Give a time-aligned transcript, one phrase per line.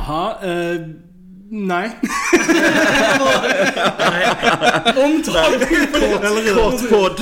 [0.00, 1.09] Jaha, eh,
[1.50, 1.90] nej.
[4.96, 5.86] Omtagning.
[6.54, 7.20] Kort podd.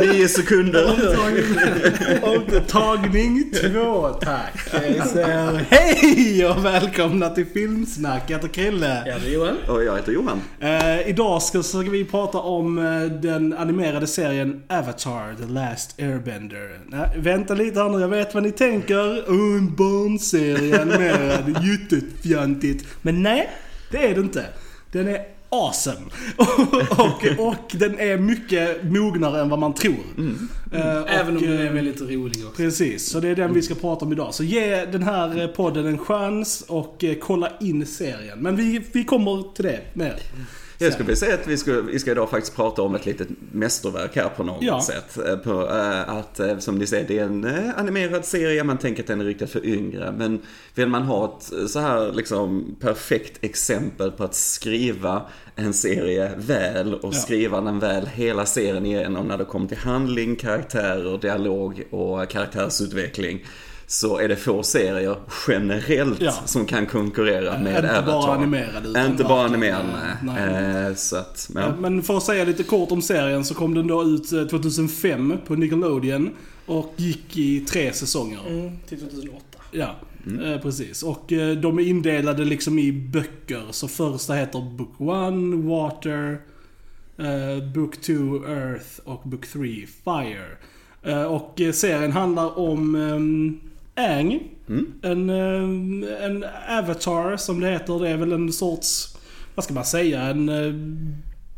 [0.00, 0.84] Nio sekunder.
[2.68, 4.52] Tagning två, tack.
[4.96, 8.22] Jag säger hej och välkomna till Filmsnack.
[8.26, 9.02] Jag heter Krille.
[9.06, 9.56] Ja, det är Johan.
[9.68, 10.40] Och jag heter Johan.
[10.60, 16.78] Eh, idag ska, ska vi prata om eh, den animerade serien Avatar, The Last Airbender.
[16.86, 19.24] Nej, vänta lite här nu, jag vet vad ni tänker.
[19.28, 22.86] Oh, en barnserie animerad, jättefjantigt.
[23.04, 23.50] Men nej,
[23.90, 24.46] det är det inte.
[24.92, 26.00] Den är awesome.
[26.90, 30.04] och, och den är mycket mognare än vad man tror.
[30.72, 32.56] Eh, och, Även om den är eh, väldigt rolig också.
[32.56, 34.34] Precis, så det är den vi ska prata om idag.
[34.34, 38.38] Så ge den här eh, podden en chans och kolla in serien.
[38.38, 40.16] Men vi, vi kommer till det mer.
[40.78, 43.28] Jag skulle vilja säga att vi ska, vi ska idag faktiskt prata om ett litet
[43.52, 44.82] mästerverk här på något Ja.
[44.82, 45.18] sätt.
[45.28, 49.02] Eh, På, eh, att, eh, som ni säger, det är en animerad serie, man tänker
[49.02, 50.14] att den är riktad för yngre.
[50.18, 50.40] Men
[50.74, 55.22] vill man ha ett så här liksom perfekt exempel på att skriva
[55.56, 57.18] en serie väl och Ja.
[57.18, 63.44] skriva den väl hela serien igenom när det kommer till handling, karaktärer, dialog och karaktärsutveckling.
[63.86, 65.16] Så är det få serier
[65.48, 66.32] generellt Ja.
[66.44, 68.34] som kan konkurrera med Inte bara Avatar.
[68.34, 70.62] animerade, utan Inte bara verkligen, animerad, eh, nej.
[70.62, 70.86] nej.
[70.90, 71.60] Eh, Så att, ja.
[71.60, 74.44] Ja, Men för att säga lite kort om serien så kom den då ut eh,
[74.44, 76.30] 2005 på Nickelodeon
[76.66, 78.38] och gick i tre säsonger.
[78.48, 79.40] Mm, till 2008.
[79.72, 79.94] Ja,
[80.44, 81.02] eh, precis.
[81.02, 83.62] Och eh, de är indelade liksom i böcker.
[83.70, 86.40] Så första heter Book 1, Water,
[87.18, 88.12] eh, Book 2,
[88.48, 90.46] Earth och Book 3, Fire.
[91.02, 93.60] Eh, och eh, serien handlar om
[93.96, 94.40] um, Aang.
[95.02, 97.98] En, eh, en avatar som det heter.
[97.98, 99.16] Det är väl en sorts,
[99.54, 100.72] vad ska man säga, en eh,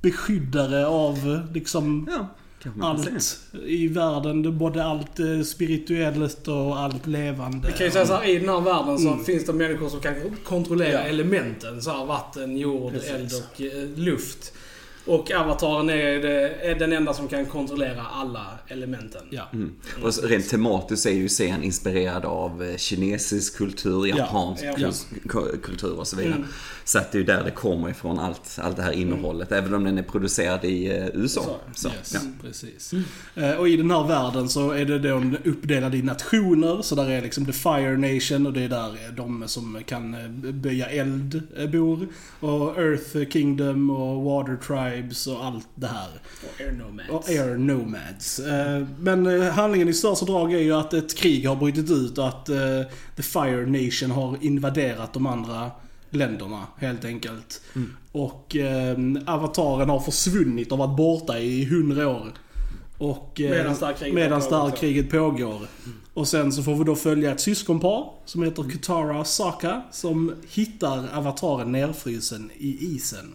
[0.02, 2.28] beskyddare av liksom ja,
[2.62, 2.74] säga.
[2.80, 4.58] allt i världen.
[4.58, 7.68] Både allt eh, spirituellt och allt levande.
[7.68, 9.24] Vi kan ju säga såhär, i den här världen så Mm.
[9.24, 10.14] finns det människor som kan
[10.44, 10.98] kontrollera Ja.
[10.98, 11.82] elementen.
[11.82, 13.10] Så här, vatten, jord, Precis.
[13.10, 13.60] eld och
[13.98, 14.52] luft.
[15.06, 19.22] Och avataren är, det, är den enda som kan kontrollera alla elementen.
[19.30, 19.48] Ja.
[19.52, 19.72] Mm.
[20.02, 24.74] Och rent tematiskt är ju serien inspirerad av eh, kinesisk kultur, japansk ja.
[24.76, 24.92] kul-
[25.24, 26.34] ku- kultur och så vidare.
[26.34, 26.46] Mm.
[26.84, 29.52] Så att det är ju där det kommer ifrån allt, allt det här innehållet.
[29.52, 31.60] Även om den är producerad i eh, USA.
[31.74, 32.20] Så, Yes, ja.
[32.42, 32.92] precis.
[33.34, 36.82] Eh, och i den här världen så är det då uppdelad i nationer.
[36.82, 40.16] Så där är liksom the Fire Nation och det är där de som kan
[40.54, 41.42] böja eld
[41.72, 42.08] bor.
[42.40, 44.56] Och Earth Kingdom och Water
[44.96, 46.08] Tribes och allt det här.
[46.42, 47.10] Och Air Nomads.
[47.10, 48.38] Och Air Nomads.
[48.38, 52.18] Eh, Men eh, handlingen i största drag är ju att ett krig har brutit ut
[52.18, 52.82] och att eh,
[53.16, 55.70] The Fire Nation har invaderat de andra
[56.10, 57.60] länderna helt enkelt.
[58.12, 62.32] Och eh, avataren har försvunnit och varit borta i hundra år.
[62.98, 63.50] Och, eh,
[64.12, 64.70] Medans det här ja.
[64.70, 65.68] kriget pågår.
[66.14, 71.08] Och sen så får vi då följa ett syskonpar som heter Katara Saka som hittar
[71.12, 73.34] avataren nerfrysen i isen.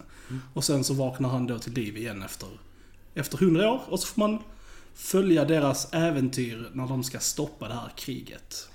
[0.54, 2.48] Och sen så vaknar han då till liv igen efter,
[3.14, 3.80] efter 100 år.
[3.88, 4.38] Och så får man
[4.94, 8.68] följa deras äventyr när de ska stoppa det här kriget.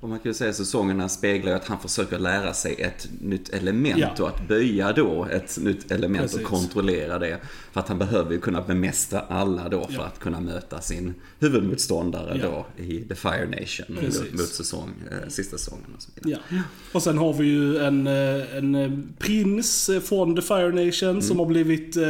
[0.00, 3.08] Och man kan ju säga att säsongerna speglar ju att han försöker lära sig ett
[3.20, 4.22] nytt element Ja.
[4.22, 6.38] och att böja då ett nytt element Precis.
[6.40, 7.38] och kontrollera det.
[7.72, 10.04] För att han behöver ju kunna bemästra alla då för Ja.
[10.04, 12.66] att kunna möta sin huvudmotståndare Ja.
[12.76, 14.32] då i The Fire Nation Precis.
[14.32, 16.40] mot, säsong, eh, sista säsongen och så vidare.
[16.50, 16.56] Ja.
[16.92, 21.38] Och sen har vi ju en, eh, en eh, prins från The Fire Nation som
[21.38, 22.02] har blivit eh,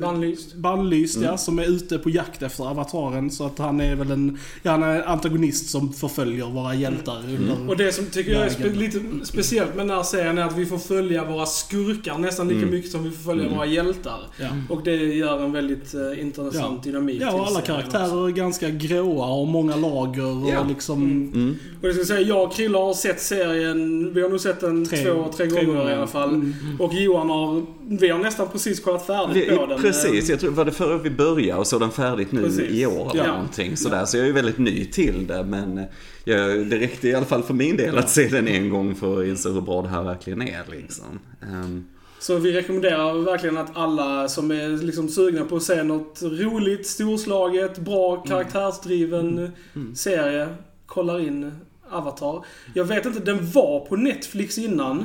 [0.00, 0.54] Bannlyst.
[0.54, 1.28] bannlyst Mm.
[1.28, 3.30] ja, som är ute på jakt efter avataren.
[3.30, 7.15] Så att han är väl en, ja, han är en antagonist som förföljer våra hjältar
[7.24, 7.68] under...
[7.70, 10.58] Och det som tycker jag är spe, lite speciellt med den här serien är att
[10.58, 14.18] vi får följa våra skurkar nästan lika mycket som vi får följa våra hjältar.
[14.40, 14.48] Ja.
[14.68, 17.72] Och det gör en väldigt eh, intressant dynamik Ja, och alla serien också.
[17.72, 20.64] karaktärer är ganska gråa och många lager och Ja.
[20.68, 21.02] liksom...
[21.34, 21.56] Mm.
[21.82, 24.86] Och jag ska säga, jag och Krille har sett serien, vi har nog sett den
[24.86, 25.90] Tre- två, tre, tre gånger gånger.
[25.90, 26.34] i alla fall.
[26.34, 26.54] Mm.
[26.78, 29.80] Och Johan har, vi har nästan precis kollat färdigt Vi, på den.
[29.80, 32.70] precis, jag tror var det förra vi började och såg den färdigt nu Precis.
[32.70, 33.32] i år eller Ja.
[33.32, 34.04] någonting sådär.
[34.04, 35.80] Så jag är ju väldigt ny till det men
[36.26, 39.20] jag, det räckte i alla fall för min del att se den en gång för
[39.22, 41.20] att inse hur bra det här verkligen är liksom.
[41.42, 41.86] Ehm,
[42.20, 46.86] Så vi rekommenderar verkligen att alla som är liksom sugna på att se något roligt,
[46.86, 49.50] storslaget, bra, karaktärsdriven
[49.94, 50.48] serie,
[50.86, 51.52] kollar in
[51.90, 52.44] Avatar.
[52.74, 55.04] Jag vet inte, den var på Netflix innan.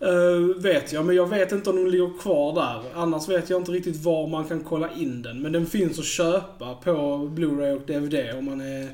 [0.00, 3.00] eh, vet jag, men jag vet inte om den ligger kvar där.
[3.02, 5.42] Annars vet jag inte riktigt var man kan kolla in den.
[5.42, 6.90] Men den finns att köpa på
[7.36, 8.88] Blu-ray och DVD om man är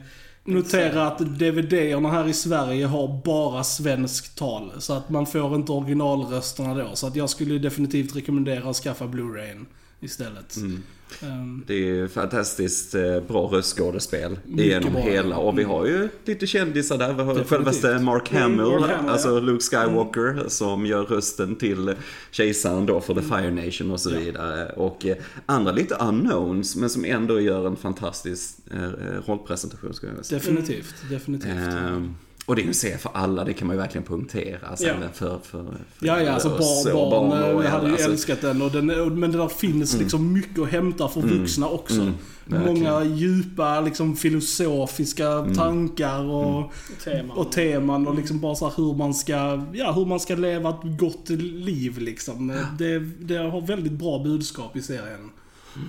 [0.46, 4.73] Notera att DVD-erna här i Sverige har bara svenskt tal.
[4.79, 6.91] Så att man får inte originalrösterna då.
[6.94, 9.67] Så att jag skulle definitivt rekommendera att skaffa Blu-rayen
[10.04, 10.56] istället.
[10.56, 10.82] Mm.
[11.22, 15.02] Ehm, Det är ju fantastiskt eh, bra röstskådespel genom bra.
[15.02, 15.36] hela.
[15.36, 17.12] Och vi har ju lite kändisar där.
[17.12, 17.48] Vi har Definitivt.
[17.48, 19.40] självaste Mark Mm, Hamill, Mark Hamill, alltså ja.
[19.40, 21.94] Luke Skywalker, som gör rösten till
[22.30, 24.20] kejsaren då för The Fire Nation och så Mm.
[24.22, 24.26] Ja.
[24.26, 24.72] vidare.
[24.72, 25.16] Och eh,
[25.46, 28.88] andra lite unknowns, men som ändå gör en fantastisk eh,
[29.26, 30.38] rollpresentation skulle jag säga.
[30.38, 31.50] definitivt, definitivt.
[31.52, 32.14] Ehm,
[32.46, 34.67] och det är ju en serie för alla, det kan man ju verkligen punktera.
[34.67, 34.93] Alltså, Ja.
[34.94, 35.64] även för, för,
[35.94, 38.62] för Ja, ja, alltså barn, och barn, och eh, hade ju alltså, älskat den.
[38.62, 38.87] Och den
[39.20, 42.00] men det där finns liksom mycket att hämta för vuxna också.
[42.00, 42.14] Mm.
[42.46, 46.73] Många djupa, liksom filosofiska tankar och,
[47.05, 47.37] Teman.
[47.37, 50.70] och teman och liksom bara så här hur man ska, ja, hur man ska leva
[50.70, 52.62] ett gott liv liksom.
[52.79, 55.31] Det, det har väldigt bra budskap i serien.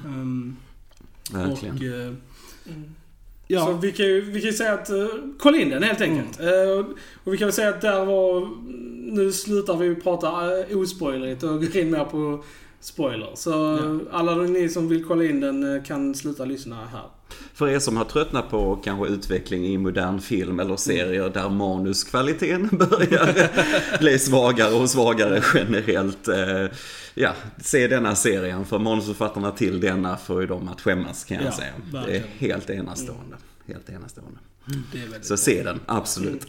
[0.05, 0.55] Um,
[1.31, 1.75] Verkligen.
[1.75, 2.13] och, eh,
[2.67, 2.83] Mm.
[3.47, 5.05] Ja, Så vi kan ju vi kan ju säga att, uh,
[5.39, 6.39] kolla in den helt enkelt.
[6.39, 6.79] Mm.
[6.79, 6.85] Eh,
[7.23, 8.49] och vi kan väl säga att där var,
[9.15, 12.43] nu slutar vi prata uh, ospoilerigt och går in mer på
[12.79, 13.29] spoiler.
[13.35, 14.17] Så Ja.
[14.17, 17.01] alla ni som vill kolla in den kan sluta lyssna här.
[17.53, 22.67] För er som har tröttnat på kanske utveckling i modern film eller serier där manuskvaliteten
[22.77, 23.49] börjar
[23.99, 26.27] bli svagare och svagare generellt.
[26.27, 26.65] eh,
[27.17, 31.45] Ja, se denna serien för manusförfattarna till denna får ju de att skämmas kan jag
[31.45, 31.73] Ja, säga.
[32.07, 33.35] Det är helt enastående.
[33.67, 34.39] Helt enastående.
[34.93, 36.45] väldigt Så se den, absolut.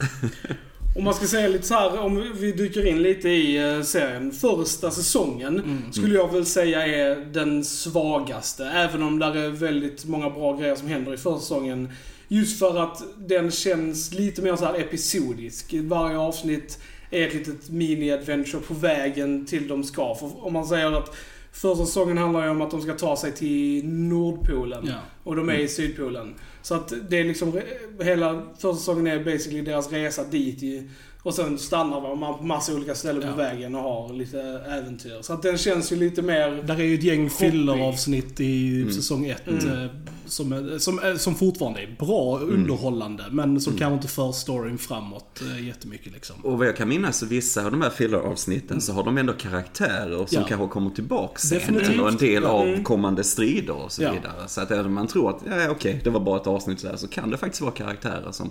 [0.97, 4.33] Om man ska säga lite så här, om vi dyker in lite i eh, serien.
[4.33, 5.93] Första säsongen Mm.
[5.93, 8.65] skulle jag väl säga är den svagaste.
[8.65, 11.89] Även om där är väldigt många bra grejer som händer i första säsongen.
[12.29, 15.75] Just för att den känns lite mer så här episodisk.
[15.75, 16.79] Varje avsnitt
[17.11, 20.15] är ett litet mini-adventure på vägen till de ska.
[20.15, 21.17] För om man säger att
[21.57, 24.85] första säsongen handlar ju om att de ska ta sig till Nordpolen.
[24.87, 24.95] Ja.
[25.25, 26.35] Och de är i Sydpolen.
[26.63, 27.61] Så att det är liksom,
[28.01, 30.91] hela första säsongen är basically deras resa dit i,
[31.27, 33.35] och sen stannar de på massa olika ställen på Ja.
[33.35, 35.19] vägen och har lite äventyr.
[35.23, 36.63] Så att den känns ju lite mer...
[36.67, 38.93] Där är ju ett gäng filleravsnitt i Mm.
[38.95, 39.85] säsong ett Mm.
[39.85, 39.91] eh,
[40.27, 43.25] som, som, som fortfarande är bra underhållande.
[43.31, 46.37] Men som kanske inte för storyn framåt eh, jättemycket liksom.
[46.43, 49.33] Och vad jag kan minnas så vissa av de här filler-avsnitten så har de ändå
[49.33, 50.47] karaktärer som Ja.
[50.49, 51.59] kanske kommer tillbaka sen.
[51.59, 52.01] Definitivt.
[52.01, 52.85] Och en del av Mm.
[52.85, 54.13] kommande strider och så Ja.
[54.13, 54.49] vidare.
[54.49, 57.31] Så att man tror att, ja okej, det var bara ett avsnitt sådär, så kan
[57.31, 58.51] det faktiskt vara karaktärer som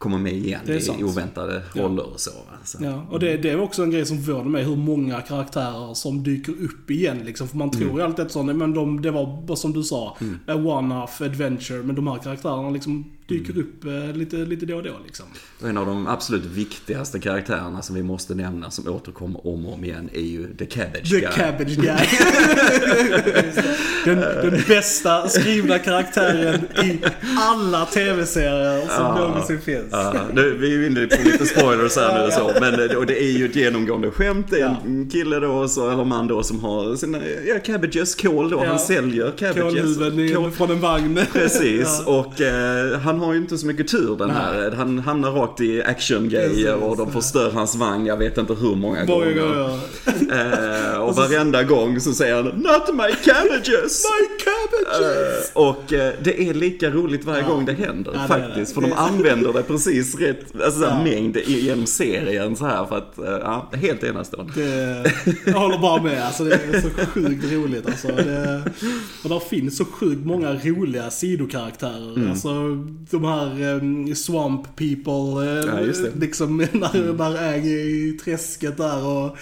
[0.00, 1.02] kommer med igen Det är i sant.
[1.02, 1.82] oväntade Ja.
[1.82, 2.30] roller och så.
[2.64, 2.78] så.
[2.84, 6.22] Ja, och det, det är också en grej som förvånar mig, hur många karaktärer som
[6.22, 7.48] dyker upp igen liksom.
[7.48, 10.16] För man tror ju alltid att sånt, men de, det var som du sa,
[10.46, 11.82] a one-off adventure.
[11.82, 15.26] Men de här karaktärerna liksom dyker upp eh, lite, lite då och då liksom.
[15.62, 19.74] Och en av de absolut viktigaste karaktärerna som vi måste nämna som återkommer om och
[19.74, 21.28] om igen är ju The Cabbage The Guy.
[21.32, 21.96] Cabbage Guy.
[24.04, 26.98] den, den bästa skrivna karaktären i
[27.38, 29.14] alla tv-serier som Ja.
[29.18, 29.86] någonsin finns.
[29.90, 33.22] Ja, nu, vi är inne på lite spoilers här nu och så, men och det
[33.22, 34.46] är ju ett genomgående skämt.
[34.50, 38.50] Det är en kille då, så, eller man då, som har sina ja, cabbages, kål
[38.50, 38.64] då.
[38.64, 38.68] Ja.
[38.68, 39.62] Han säljer cabbages.
[39.62, 41.20] Kolhuvuden i- Kål- från en vagn.
[41.32, 42.12] Precis, Ja.
[42.18, 44.70] och eh, han har ju inte så mycket tur den här.
[44.70, 49.04] Han hamnar rakt i action-grejer och de förstör hans vagn, jag vet inte hur många
[49.04, 49.34] Många gånger.
[49.34, 50.92] gånger.
[50.94, 54.04] Eh, och varenda gång så säger han Not my cabbages!
[54.04, 54.59] My cabbages!
[54.86, 57.48] Eh, och eh, det är lika roligt varje Ja.
[57.48, 58.70] gång det händer Ja, det faktiskt.
[58.70, 58.74] det.
[58.74, 61.02] För de Det använder det precis rätt, alltså Ja.
[61.04, 64.52] mängd i- genom serien så här för att, eh, ja, det helt enastående.
[64.54, 65.12] Det,
[65.46, 66.26] jag håller bara med.
[66.26, 67.86] Alltså, det är så sjukt roligt.
[67.86, 68.62] Alltså, det,
[69.24, 72.16] och där finns så sjukt många roliga sidokaraktärer.
[72.16, 72.30] Mm.
[72.30, 72.48] Alltså
[73.10, 75.46] de här um, Swamp People.
[75.46, 76.20] Ja, det.
[76.20, 79.36] Liksom när, när Äg är i träsket där och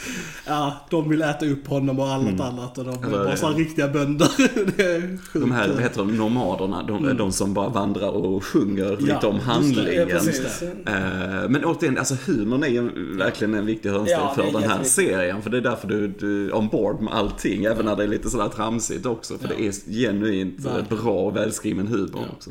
[0.47, 2.79] ja, de vill äta upp honom och allt annat.
[2.79, 4.29] Och de är bara så här riktiga bönder.
[5.33, 5.45] sjukt.
[5.45, 9.37] De här, vad heter de, nomaderna, de, de som bara vandrar och sjunger lite om.
[9.37, 10.09] Ja, handlingen.
[10.09, 10.63] precis.
[10.63, 14.83] Eh, Men återigen, alltså humorn är ju verkligen en viktig hörnsten Ja, för den här
[14.83, 15.43] serien.
[15.43, 18.09] För det är därför du, du är on board med allting, även när det är
[18.09, 19.39] lite sådär tramsigt också.
[19.39, 19.55] För Ja.
[19.59, 21.03] det är genuint Verkligen.
[21.05, 22.33] bra och välskriven humor Ja.
[22.37, 22.51] också.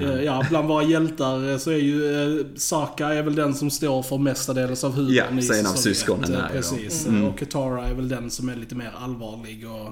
[0.00, 3.70] Eh, Ja, bland våra hjältar eh, så är ju eh, Saka är väl den som
[3.70, 6.48] står för mestadels av humorn Ja, i så en av syskonen ett, är ju då.
[6.52, 7.06] Precis.
[7.06, 7.24] Mm.
[7.24, 9.90] Och Katara är väl den som är lite mer allvarlig och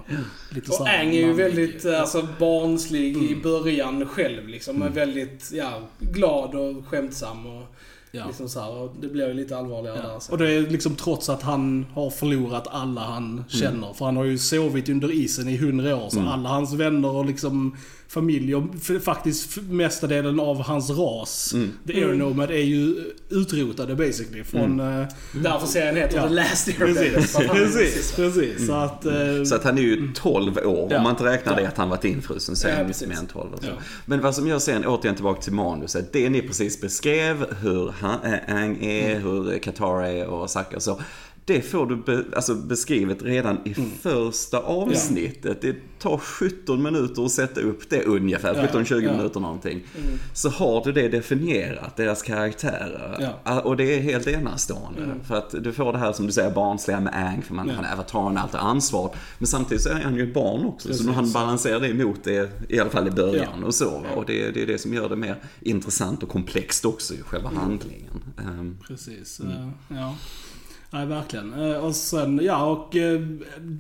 [0.55, 3.43] lite Och Aang är ju väldigt alltså, barnslig i Mm.
[3.43, 4.77] början själv liksom.
[4.77, 7.63] Men väldigt, ja, glad och skämtsam och
[8.13, 8.25] Ja.
[8.27, 8.71] liksom så här.
[8.71, 10.09] Och det blir ju lite allvarligare där.
[10.09, 10.21] Ja.
[10.21, 10.33] Så.
[10.33, 13.93] Och det är liksom trots att han har förlorat alla han känner.
[13.93, 16.09] För han har ju sovit under isen i hundra år.
[16.11, 17.77] Så alla hans vänner och liksom
[18.11, 18.65] familj och
[19.05, 21.55] faktiskt mestadelen av hans ras,
[21.87, 22.95] The Air Nomad, är ju
[23.29, 24.45] utrotade basically.
[24.45, 24.81] Från...
[24.81, 25.07] eh,
[25.43, 26.29] Därför serien heter Ja.
[26.29, 27.11] The Last Airbender.
[27.15, 28.67] Precis, precis, precis.
[28.67, 29.07] Så att...
[29.07, 29.13] eh,
[29.45, 30.97] Så att han är ju 12 år, Ja.
[30.97, 33.09] om man inte räknar det att han varit infrusen Ja, sen precis.
[33.09, 33.67] mer än 12 och så.
[33.67, 33.73] Ja.
[34.07, 38.19] Men vad som gör sen, återigen tillbaka till manuset, det ni precis beskrev, hur han,
[38.25, 39.23] äh, Aang är, Mm.
[39.23, 41.01] hur Katara är och Sokka och så.
[41.55, 43.91] Det får du be, alltså beskrivet redan i Mm.
[44.03, 45.61] första avsnittet.
[45.61, 49.13] Det tar 17 minuter att sätta upp det ungefär, Ja, 17-20 ja.
[49.17, 49.83] minuter någonting.
[50.35, 53.33] Så har du det definierat, deras karaktärer.
[53.45, 53.61] Ja.
[53.61, 55.15] Och det är helt enastående.
[55.25, 57.75] För att du får det här som du säger, barnsliga med Aang, för man, Ja.
[57.75, 59.15] han är avataren, allt ansvar.
[59.39, 61.07] Men samtidigt så är han ju ett barn också, Precis.
[61.07, 63.67] så han balanserar det emot det, i alla fall i början Ja.
[63.67, 64.05] och så.
[64.17, 67.49] Och det, det är det som gör det mer intressant och komplext också i själva
[67.49, 67.61] Mm.
[67.63, 68.23] handlingen.
[68.39, 69.41] Ehm, Precis.
[69.41, 69.53] Mm.
[69.53, 70.15] eh, Ja.
[70.93, 71.53] Nej, verkligen.
[71.71, 73.21] Eh, Och sen, ja, och eh,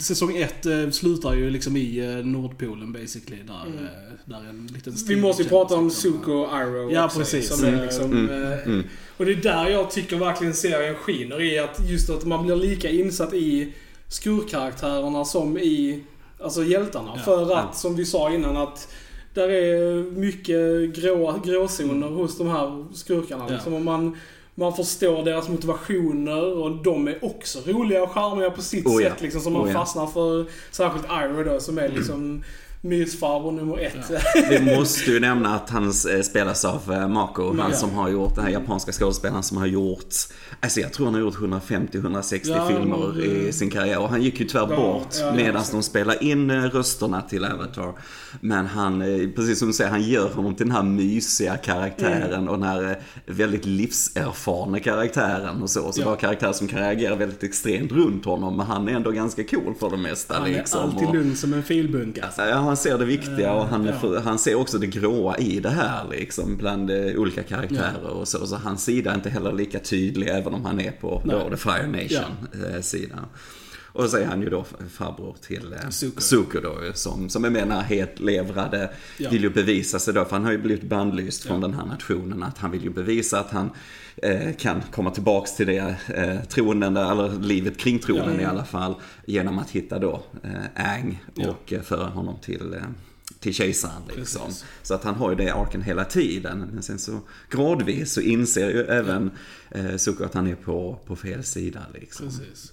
[0.01, 3.43] säsong ett eh, slutar ju liksom i Nordpolen basically.
[3.43, 3.85] Där, Mm.
[4.25, 5.91] där en liten Vi måste ju prata om.
[5.91, 7.49] Zuko och Iroh Ja, också, precis.
[7.57, 7.83] Som är Mm.
[7.83, 8.53] liksom, Mm.
[8.65, 8.85] Mm.
[9.17, 12.57] Och det är där jag tycker verkligen serien skiner i att just att man blir
[12.57, 13.73] lika insatt i
[14.09, 16.05] skurkaraktärerna som i
[16.43, 17.13] alltså hjältarna.
[17.17, 17.23] Ja.
[17.23, 17.71] För att, Ja.
[17.75, 18.89] som vi sa innan, att
[19.35, 23.45] där är mycket grå, gråzoner hos de här skurkarna.
[23.49, 23.55] Ja.
[23.55, 24.17] Liksom, och man,
[24.61, 29.11] man förstår deras motivationer och de är också roliga och charmiga på sitt Oh ja.
[29.11, 29.21] sätt.
[29.21, 29.79] Liksom, som man Oh ja.
[29.79, 30.47] fastnar för.
[30.71, 32.45] Särskilt Iroh då, som är liksom
[32.83, 34.11] mysfarbror nummer ett.
[34.51, 37.77] Vi måste ju nämna att han eh, spelas av eh, Mako, han Ja.
[37.77, 40.15] som har gjort, den här japanska skådespelaren som har gjort,
[40.61, 44.41] alltså jag tror han har gjort 150-160 Ja, filmer i sin karriär och han gick
[44.41, 47.93] ju tyvärr Ja, bort ja, ja, medan de spelade in eh, rösterna till Avatar.
[48.41, 48.99] Men han,
[49.37, 52.49] precis som du säger, han gör honom till den här mysiga karaktären Mm.
[52.49, 55.93] och den här väldigt livserfarna karaktären och så.
[55.93, 56.07] Så Ja.
[56.07, 59.75] var karaktär som kan reagera väldigt extremt runt honom men han är ändå ganska cool
[59.81, 60.81] för det mesta Han är liksom.
[60.81, 62.23] alltid och- lugn som en filbunke.
[62.25, 62.43] Alltså.
[62.43, 64.21] Ja, han ser det viktiga och han, Ja.
[64.25, 68.47] han ser också det gråa i det här liksom bland eh, olika karaktärer och så.
[68.47, 71.37] Så hans sida är inte heller lika tydlig även om han är på Nej.
[71.37, 73.27] då, The Fire Nation-sidan.
[73.93, 76.21] Och så är han ju då farbror till eh, Zuko.
[76.21, 79.31] Zuko då ju, som, som är menar hetlevrade, Ja.
[79.31, 82.43] vill ju bevisa sig då, för han har ju blivit bannlyst från den här nationen,
[82.43, 83.71] att han vill ju bevisa att han
[84.17, 88.41] eh, kan komma tillbaks till det eh, tronen, där, eller livet kring tronen Ja.
[88.41, 88.95] i alla fall,
[89.27, 90.51] genom att hitta då eh,
[90.87, 91.51] Aang Ja.
[91.51, 92.81] och eh, föra honom till eh,
[93.41, 94.47] till kejsaren liksom.
[94.47, 94.65] Precis.
[94.83, 96.65] Så att han har ju det arken hela tiden.
[96.73, 97.21] Men sen så
[97.51, 99.31] gradvis så inser ju även
[99.71, 102.27] eh, Zuko att han är på, på fel sida liksom.
[102.27, 102.73] Precis.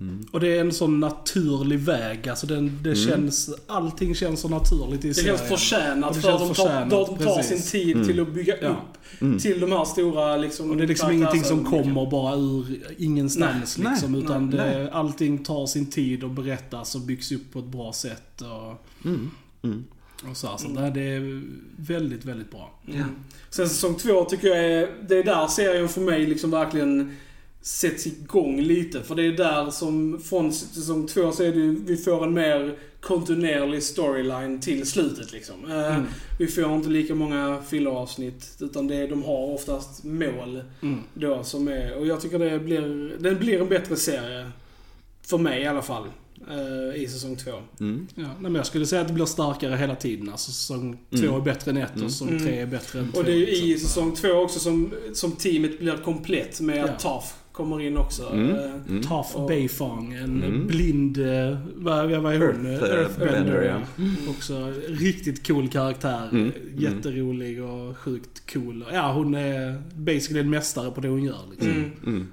[0.00, 2.28] Ehm, Och det är en sån naturlig väg.
[2.28, 5.36] Alltså den, det känns, allting känns så naturligt i Det serien.
[5.36, 8.34] känns förtjänat det för att känns de tar, förtjänat, de tar sin tid till att
[8.34, 8.68] bygga Ja.
[8.68, 10.70] upp till de här stora liksom...
[10.70, 12.64] Och det är liksom ingenting som kommer bara ur
[12.98, 14.12] ingenstans Nej, liksom.
[14.12, 17.64] nej, utan nej, det, allting tar sin tid och berättas och byggs upp på ett
[17.64, 18.40] bra sätt.
[18.40, 19.30] Och, mm,
[19.62, 19.84] mm.
[20.30, 21.42] och så här, så det, det är
[21.76, 22.80] väldigt, väldigt bra.
[22.88, 23.04] Mm.
[23.50, 27.16] Sen säsong två tycker jag är, det är där serien för mig liksom verkligen
[27.62, 29.02] sätts igång lite.
[29.02, 32.78] För det är där som, från säsong två så är det vi får en mer
[33.00, 35.54] kontinuerlig storyline till slutet liksom.
[35.70, 36.06] Eh, Mm.
[36.38, 41.00] Vi får inte lika många filleravsnitt, utan det, de har oftast mål Mm.
[41.14, 44.50] då som är, och jag tycker det blir, det blir en bättre serie.
[45.26, 46.04] För mig i alla fall.
[46.50, 47.50] eh, I säsong två.
[47.80, 48.06] Mm.
[48.14, 50.28] Ja, nej, men jag skulle säga att det blir starkare hela tiden.
[50.28, 52.42] Alltså säsong två är bättre än ett och säsong Mm.
[52.42, 53.18] tre är bättre än två.
[53.18, 53.88] Och det är ju i liksom.
[53.88, 56.98] säsong två också som, som teamet blir komplett med att Ja.
[56.98, 58.32] Taf kommer in också.
[58.32, 58.50] Mm.
[58.50, 59.02] Eh, Mm.
[59.02, 60.66] Taf Och- Beifong, en Mm.
[60.66, 62.66] blind, eh, vad, vad är hon?
[62.66, 63.32] Earth, eh, Earthbender.
[63.32, 64.04] Bender, ja.
[64.30, 66.28] Också riktigt cool karaktär.
[66.32, 66.52] Mm.
[66.76, 68.84] Jätterolig och sjukt cool.
[68.92, 71.40] Ja, hon är basically en mästare på det hon gör.
[71.50, 72.26] Liksom.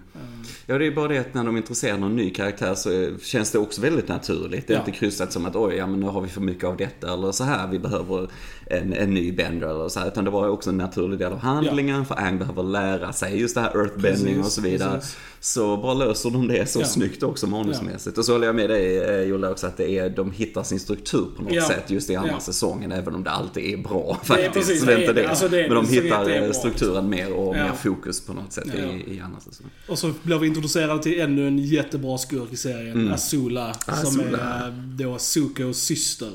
[0.66, 3.58] Ja, det är bara det att när de intresserar någon ny karaktär så känns det
[3.60, 4.68] också väldigt naturligt.
[4.68, 4.86] Det är Ja.
[4.86, 7.32] inte kryssat som att oj, ja men nu har vi för mycket av detta eller
[7.32, 8.30] så här, vi behöver
[8.68, 10.08] en, en ny bender eller så här.
[10.08, 13.56] Utan det var också en naturlig del av handlingen för Aang behöver lära sig just
[13.56, 14.96] det här earthbending Precis, och så vidare.
[14.96, 15.18] precis.
[15.40, 16.86] Så bara löser de det så Ja.
[16.86, 18.18] snyggt också manusmässigt.
[18.18, 20.80] Och så håller jag med dig eh, Jolle också att det är, de hittar sin
[20.80, 21.68] struktur på något Ja.
[21.68, 22.40] sätt just i andra Ja.
[22.40, 24.54] säsongen även om det alltid är bra faktiskt.
[24.54, 25.28] precis, så det är inte det.
[25.30, 27.64] alltså det är- Men de hittar eh, strukturen mer och Ja.
[27.64, 28.74] mer fokus på något sätt Ja.
[28.84, 29.72] i, i andra säsonger.
[29.88, 32.92] Och så blir vi introducerade till ännu en jättebra skurk i serien.
[32.98, 33.14] Mm.
[33.14, 33.74] Azula.
[34.04, 36.32] Som är eh, då Sukos syster.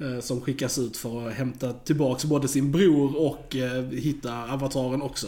[0.00, 5.02] eh, Som skickas ut för att hämta tillbaks både sin bror och eh, hitta avataren
[5.02, 5.26] också.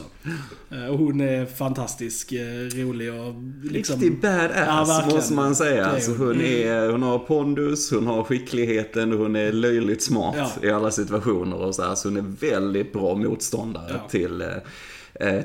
[0.90, 2.32] Och hon är fantastisk,
[2.74, 3.34] rolig och
[3.72, 4.00] liksom...
[4.00, 5.86] Riktig badass Ja, måste man säga.
[5.86, 6.26] Alltså, hon.
[6.26, 10.68] hon, är, hon har pondus, hon har skickligheten och hon är löjligt smart Ja.
[10.68, 11.56] i alla situationer.
[11.56, 11.94] Och så, här.
[11.94, 14.08] så hon är väldigt bra motståndare Ja.
[14.08, 14.44] till,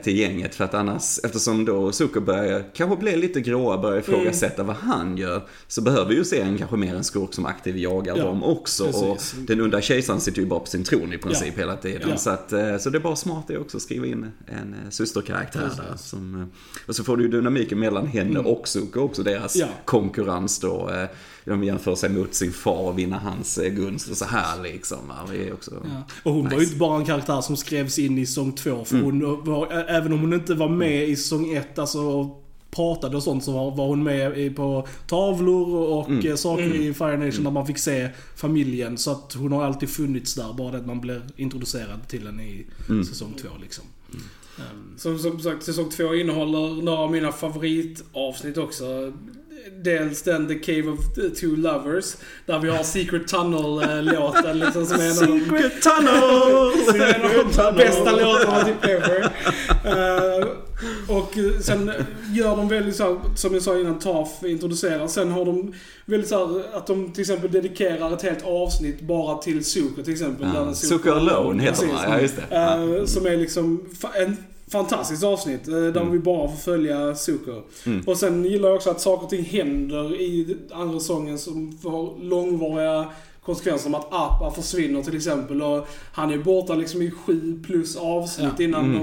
[0.04, 0.56] till gänget.
[0.56, 5.18] För att annars, eftersom då Zuko börjar kanske bli lite gråa, börjar ifrågasätta vad han
[5.18, 5.48] gör.
[5.68, 8.86] Så behöver ju serien kanske mer en skurk som aktiv jagar Ja, dem också.
[8.86, 9.34] precis.
[9.34, 11.60] Och den onda kejsaren sitter ju bara på sin tron i princip Ja.
[11.62, 12.10] hela tiden.
[12.10, 12.18] Ja.
[12.18, 14.90] Så, att, eh, så det är bara smart det också att skriva in en eh,
[14.90, 15.98] systerkaraktär där.
[15.98, 16.48] Som, eh,
[16.88, 20.90] och så får du ju dynamiken mellan henne och Zuko också, deras konkurrens då.
[21.50, 24.98] De jämför sig mot sin far och vinner hans eh, gunst och så här liksom.
[25.08, 25.16] va.
[25.32, 25.72] Det är också...
[25.84, 26.04] Ja.
[26.24, 26.68] Och hon var ju Nice.
[26.70, 28.86] inte bara en karaktär som skrevs in i säsong två.
[28.86, 29.06] För Mm.
[29.22, 32.30] hon var, även om hon inte var med i säsong ett, alltså
[32.72, 36.28] pratade och sånt så var, var hon med på tavlor och Mm.
[36.28, 38.98] eh, saker i Fire Nation där man fick se familjen.
[38.98, 42.44] Så att hon har alltid funnits där, bara det att man blir introducerad till henne
[42.44, 43.04] i Mm.
[43.04, 43.84] säsong två liksom.
[44.58, 49.14] Ehm, Som, som sagt, säsong två innehåller några av mina favoritavsnitt också.
[49.84, 55.00] Dels den The Cave of the Two Lovers, där vi har Secret Tunnel-låten liksom som
[55.00, 56.94] är en av de Secret tunnel!
[56.94, 59.32] Det är en av de bästa låtarna till ever.
[59.86, 60.48] Eh,
[61.08, 61.92] och sen
[62.34, 65.08] gör de väldigt så här, som jag sa innan, Taf introducerar.
[65.08, 65.74] Sen har de
[66.06, 70.14] väldigt så här, att de till exempel dedikerar ett helt avsnitt bara till Zuko till
[70.14, 70.48] exempel.
[70.56, 72.44] Ja, Zuko Alone heter den, ja just det.
[72.50, 72.98] Ja.
[72.98, 74.38] Eh, som är liksom en
[74.72, 76.12] fantastiskt avsnitt eh, där Mm.
[76.12, 77.52] vi bara får följa Zuko.
[77.86, 78.04] Mm.
[78.08, 82.24] Och sen gillar jag också att saker och ting händer i andra sången som får
[82.24, 83.06] långvariga
[83.46, 83.84] konsekvenser.
[83.84, 85.62] Som att Appa försvinner till exempel.
[85.62, 88.64] Och han är borta liksom i sju plus avsnitt Ja.
[88.64, 88.98] innan Mm.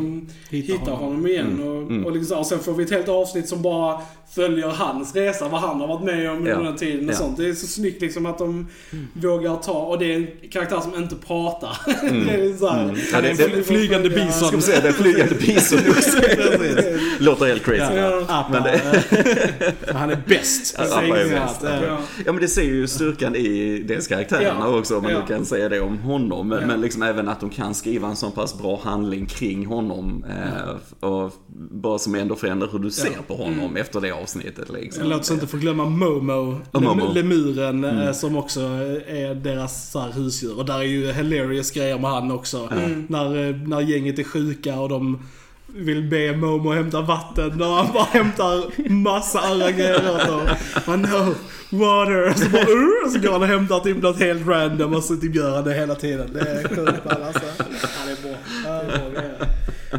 [0.51, 1.09] de hittar hittar honom.
[1.09, 1.47] honom igen.
[1.47, 1.69] Mm.
[1.69, 2.05] Och, Mm.
[2.07, 4.01] och, liksom, så- och sen får vi ett helt avsnitt som bara
[4.35, 6.59] följer hans resa, vad han har varit med om under Ja.
[6.61, 7.19] den tiden och Ja.
[7.19, 7.37] sånt.
[7.37, 8.67] Det är så snyggt liksom att de
[9.13, 11.79] vågar ta, och det är en karaktär som inte pratar.
[12.27, 12.97] det är så här, Mm.
[13.13, 14.49] Ja, det- det- flygande bison.
[14.49, 14.93] Ska säga det?
[14.93, 15.79] Flygande bison.
[17.19, 17.95] Låter helt crazy.
[17.97, 18.49] Ja, Appa.
[18.53, 20.75] Men det- han är bäst.
[20.79, 21.65] Ja, Appa är bäst.
[21.65, 21.99] att, Ja.
[22.27, 24.79] Ja men det ser ju styrkan i deras karaktärerna Ja.
[24.79, 25.21] också om man Ja.
[25.21, 26.49] nu kan säga det om honom.
[26.49, 26.67] Men, Ja.
[26.67, 30.25] men liksom även att de kan skriva en så pass bra handling kring honom.
[30.29, 31.33] Eh, och
[31.71, 33.23] bara som ändå förändrar hur du ser Ja.
[33.29, 35.09] på honom efter det avsnittet liksom.
[35.09, 36.93] Låt oss inte få glömma Momo, Momo.
[36.93, 36.99] Mm.
[36.99, 38.61] lem- lemuren, eh, som också
[39.07, 40.59] är deras så här, husdjur.
[40.59, 42.69] Och där är ju hilarious grejer med han också.
[42.73, 43.07] Mm.
[43.09, 45.19] När, eh, när gänget är sjuka och de
[45.67, 47.53] vill be Momo hämta vatten.
[47.59, 50.49] När han bara hämtar massa andra grejer åt dem.
[50.87, 51.35] Man no,
[51.71, 52.31] water.
[52.31, 55.05] Och så bara uh, och så går han och hämtar typ något helt random och
[55.05, 56.31] så typ gör han det hela tiden.
[56.33, 57.41] Det är sjukt alltså.
[57.59, 57.65] Ja,
[58.07, 58.39] det är bra.
[58.65, 59.47] Ja, det är bra.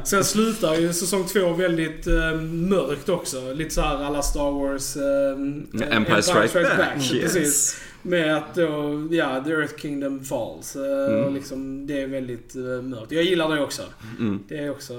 [0.03, 3.53] Sen slutar ju säsong två väldigt eh, mörkt också.
[3.53, 4.97] Lite så här alla Star Wars...
[4.97, 6.93] Eh, Empire Strikes Back.
[6.95, 7.35] Precis.
[7.35, 7.77] Yes.
[8.01, 10.75] Med att då, ja, The Earth Kingdom Falls.
[10.75, 11.23] Eh, Mm.
[11.25, 13.11] och liksom, det är väldigt eh, mörkt.
[13.11, 13.81] Jag gillar det också.
[14.19, 14.39] Mm.
[14.47, 14.93] Det är också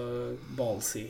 [0.56, 1.04] ballsy.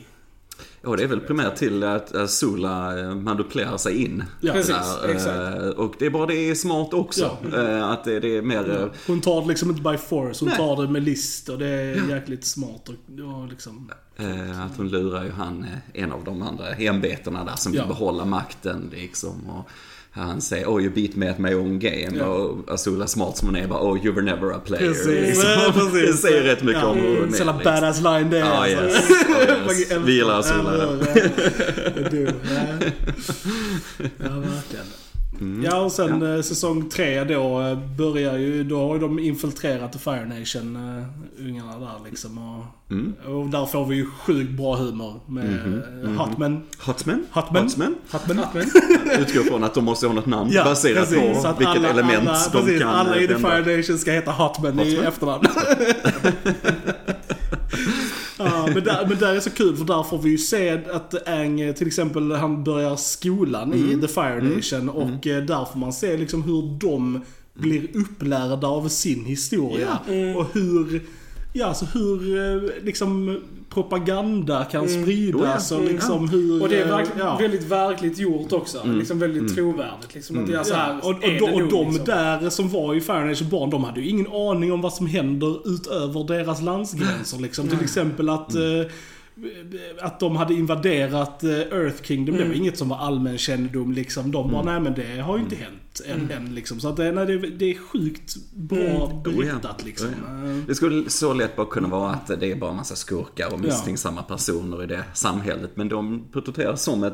[0.83, 4.23] Och det är väl primärt till att Azula eh, manipulerar sig in.
[4.41, 5.37] Ja, Precis, Där, exakt.
[5.61, 7.37] eh, Och det är bara det är smart också.
[7.55, 8.69] Eh, Att det, det är mer...
[8.81, 10.57] eh, Hon tar det liksom inte by force, hon Nej.
[10.57, 12.89] tar det med list och det är jäkligt smart.
[12.89, 17.43] Och, och liksom, Eh, att hon lurar ju han, eh, en av de andra ämbetena
[17.43, 17.87] där som vill Ja.
[17.87, 19.49] behålla makten liksom.
[19.49, 19.69] Och
[20.11, 22.17] han säger oh you beat me at my own game.
[22.17, 22.25] Ja.
[22.25, 24.87] Och Azula smart som hon är bara oh you were never a player.
[24.87, 25.07] Precis.
[25.07, 25.73] Liksom.
[25.73, 25.93] Precis.
[26.21, 27.37] Det säger rätt mycket ja, om hur hon är.
[27.37, 27.61] Sån liksom.
[27.63, 28.37] badass line det.
[28.37, 28.85] Ja, alltså.
[28.85, 29.09] yes.
[29.29, 29.91] Ja, yes.
[30.05, 30.77] Vi gillar Azula.
[34.17, 34.85] Ja, verkligen.
[35.41, 35.63] Mm.
[35.63, 39.93] Ja, och sen eh, säsong tre då eh, börjar ju, då har ju de infiltrerat
[39.93, 41.05] The Fire Nation, uh,
[41.47, 42.37] ungarna där liksom.
[42.37, 43.13] Och, Mm.
[43.27, 46.61] och där får vi ju sjukt bra humor med Mhm, mm Hotman.
[46.79, 47.25] Hotman?
[47.31, 47.69] Hotman.
[48.11, 48.37] Hotman?
[48.37, 48.65] Hotman.
[49.19, 52.27] Utgår från att de måste ha något namn Ja, baserat precis, på vilket alla, element
[52.29, 53.35] alla, de precis, kan alla i The.
[53.35, 55.07] Fire Nation ska heta Hotman, i Hotman?
[55.07, 55.45] efternamn.
[58.69, 61.27] ja, men, där, men där är så kul för där får vi ju se att
[61.27, 63.91] Ang till exempel han börjar skolan Mm.
[63.91, 67.21] i The Fire Nation och eh, där får man se liksom hur de
[67.53, 69.99] blir upplärda av sin historia.
[70.35, 71.01] Och hur,
[71.53, 76.61] ja alltså hur eh, liksom propaganda kan spridas Oh och liksom hur...
[76.61, 77.37] Och det är eh, verkligen, ja.
[77.37, 78.81] väldigt verkligt gjort också.
[78.85, 80.13] Liksom väldigt trovärdigt.
[80.15, 81.87] Liksom, att det är så här, Ja, och, är och, det de, och nog, de
[81.87, 82.05] liksom.
[82.05, 85.07] där som var i Fire Nation barn, de hade ju ingen aning om vad som
[85.07, 87.39] händer utöver deras landsgränser.
[87.39, 87.67] Liksom.
[87.67, 88.81] Till exempel att, Mm.
[88.81, 88.87] eh,
[90.01, 92.57] att de hade invaderat eh, Earth Kingdom, det var Mm.
[92.61, 93.91] inget som var allmän kännedom.
[93.91, 94.31] Liksom.
[94.31, 96.31] De bara, nej men det har ju inte hänt än.
[96.31, 96.79] än liksom.
[96.79, 99.23] Så att det, nej, det, det är sjukt bra Mm.
[99.23, 100.07] berättat Oh liksom.
[100.27, 100.49] ja.
[100.49, 103.53] Eh, Det skulle så lätt bara kunna vara att det är bara en massa skurkar
[103.53, 105.71] och misstänksamma personer i det samhället.
[105.75, 107.13] Men de porträtteras som ett,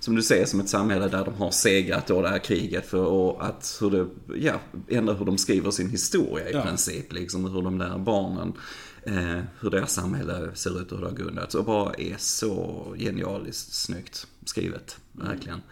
[0.00, 3.04] som du säger, som ett samhälle där de har segrat då det här kriget för
[3.04, 4.06] och att hur det,
[4.40, 4.52] ja,
[4.88, 7.12] ändra hur de skriver sin historia i princip.
[7.12, 8.52] Liksom hur de lär barnen
[9.06, 11.54] eh, hur deras samhälle ser ut och hur det har grundats.
[11.54, 15.62] Och bara är så genialiskt snyggt skrivet, verkligen.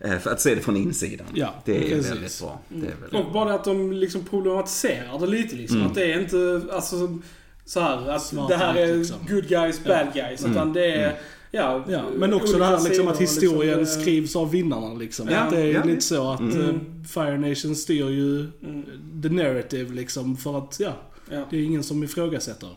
[0.00, 1.26] Eh, för att se det från insidan.
[1.34, 2.10] Ja, det är precis.
[2.12, 2.60] väldigt bra.
[2.68, 5.76] Det är väldigt Och bara att de liksom problematiserar det lite liksom.
[5.76, 5.88] Mm.
[5.88, 7.18] Att det är inte, alltså
[7.64, 9.16] så här att Svart det här är liksom.
[9.28, 10.44] good guys, bad guys.
[10.44, 11.18] Utan det är,
[11.50, 11.84] ja.
[11.88, 15.28] Ja, men också det här liksom att historien liksom, det- skrivs av vinnarna liksom.
[15.30, 16.60] Ja, att det är ja, lite så att Mm.
[16.68, 16.74] eh,
[17.08, 18.84] Fire Nation styr ju Mm.
[19.22, 20.92] the narrative liksom för att, ja.
[21.30, 21.44] Ja.
[21.50, 22.68] Det är ingen som ifrågasätter.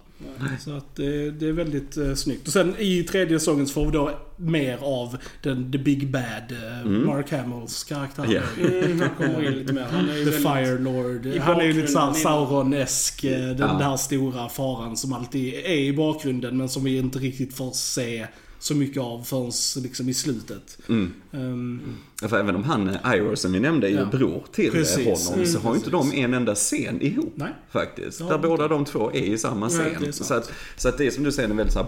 [0.60, 2.48] Så att det, det är väldigt uh, snyggt.
[2.48, 6.52] Och sen i tredje säsongen så får vi då mer av den, the big bad,
[6.52, 7.06] eh, Mm.
[7.06, 8.26] Mark Hamills karaktär.
[8.30, 8.66] Ja.
[8.68, 9.86] Mm, han kommer in lite mer.
[9.92, 11.26] Han är ju The väldigt- Fire Lord.
[11.42, 13.24] Han är ju lite såhär Sauron-esk.
[13.26, 13.78] eh, Den Ja.
[13.90, 18.28] där stora faran som alltid är i bakgrunden men som vi inte riktigt får se
[18.60, 19.52] så mycket av förrän
[19.84, 20.78] liksom i slutet.
[20.90, 21.14] Mm.
[21.32, 21.82] Ehm,
[22.22, 24.06] Ja, För även om han, Iro som vi nämnde, är ju Ja.
[24.06, 25.06] bror till Precis.
[25.06, 26.12] honom, så Mm, har ju inte precis.
[26.14, 27.34] de en enda scen ihop.
[27.36, 27.52] Nej.
[27.72, 28.20] Faktiskt.
[28.20, 29.96] Ja, Där båda de två är i samma scen.
[30.02, 30.16] sant.
[30.26, 31.88] så, att, så att det är som du säger en väldigt så här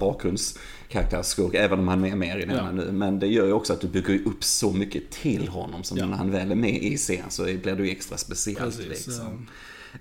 [1.55, 2.71] även om han är mer i den Ja.
[2.71, 2.91] nu.
[2.91, 6.05] Men det gör ju också att du bygger upp så mycket till honom, som Ja.
[6.05, 8.59] när han väl är med i scen så blir det ju extra speciellt.
[8.77, 9.47] Precis, liksom.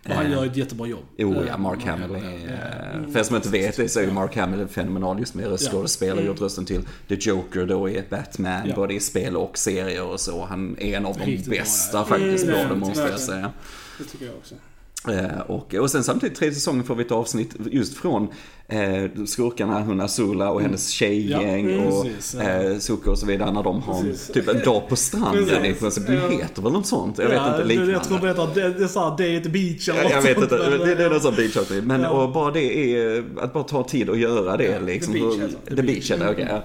[0.05, 1.05] Och han Eh, gör ett jättebra jobb.
[1.17, 2.17] Jo, ja, Eh, Mark Hamill är...
[2.21, 3.01] ja.
[3.07, 5.47] eh, För er som inte vet det så är ju Mark Hamill fenomenal just med
[5.47, 6.21] röstskådespelare.
[6.21, 6.27] Ja.
[6.27, 8.75] Gjort rösten till The Joker då i Batman, Ja.
[8.77, 10.45] både i spel och serier och så.
[10.45, 12.05] Han är en av de Riktigt bra, bästa ja.
[12.05, 13.53] faktiskt Mm, är måste jag säga.
[13.99, 14.55] Det tycker jag också.
[15.47, 18.29] Och, och sen samtidigt tredje säsongen får vi ett avsnitt just från
[18.71, 22.49] eh, skurkarna, hon Azula och hennes tjejgäng Ja, mm, och precis, ja.
[22.51, 24.29] eh, Zuko och så vidare när de har Precis.
[24.29, 26.07] typ en dag på stranden i princip.
[26.07, 26.29] Det ja.
[26.29, 27.19] heter väl något sånt?
[27.19, 27.93] Jag vet Ja, inte det- liknande.
[27.93, 30.17] Jag tror det heter, det, det är såhär Day at the beach eller Ja, jag
[30.17, 31.81] något vet sånt, inte, det, det är någon sån beach hockey.
[31.81, 32.09] Men Ja.
[32.11, 35.13] och bara det är, att bara ta tid att göra det liksom.
[35.15, 35.77] The Beach hur, heter det.
[35.77, 36.47] The Beach okej.
[36.51, 36.63] ja.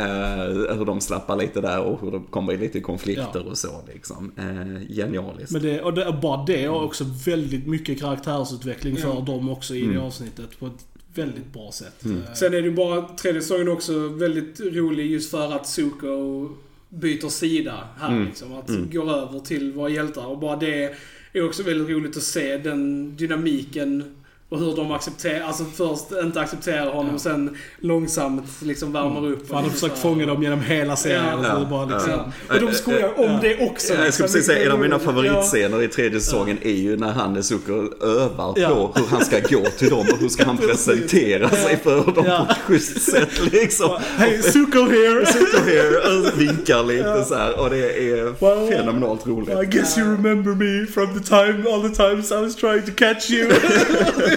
[0.00, 3.50] Eh, hur de slappar lite där och hur de kommer i lite konflikter Ja.
[3.50, 4.32] och så liksom.
[4.38, 5.50] Uh, genialiskt.
[5.52, 9.20] Men det, och det, bara det är också väldigt mycket karaktärsutveckling för Ja.
[9.20, 9.94] dem också i Mm.
[9.94, 10.86] det avsnittet på ett
[11.18, 12.04] väldigt bra sätt.
[12.04, 16.48] Eh, Sen är det ju bara tredje säsongen också väldigt rolig just för att Zuko
[16.88, 18.26] byter sida här Mm.
[18.26, 18.54] liksom.
[18.54, 18.90] Att Mm.
[18.90, 20.26] går över till våra hjältar.
[20.26, 20.94] Och bara det
[21.32, 24.16] är också väldigt roligt att se den dynamiken
[24.48, 27.14] och hur de accepterar, alltså först inte accepterar honom Ja.
[27.14, 29.48] och sen långsamt liksom värmer upp.
[29.48, 31.24] För han har försökt fånga dem genom hela serien.
[31.42, 31.50] Ja.
[31.50, 32.10] så det är bara liksom,
[32.48, 32.54] Ja.
[32.54, 33.38] Och de skojar om Ja.
[33.42, 33.64] det också.
[33.64, 34.22] Ja, jag skulle liksom.
[34.22, 34.98] precis säga, en av mina Ja.
[34.98, 37.72] favoritscener i tredje säsongen är ju när han Zuko
[38.04, 38.68] övar Ja.
[38.68, 42.24] på hur han ska gå till dem och hur ska han presentera sig för dem
[42.26, 42.44] Ja.
[42.46, 43.90] på ett schysst sätt liksom.
[44.16, 45.26] Hey, Zuko here!
[45.32, 49.48] Zuko here och vinkar lite så här och det är Well, fenomenalt roligt.
[49.62, 52.92] I guess you remember me from the time, all the times I was trying to
[52.96, 53.52] catch you.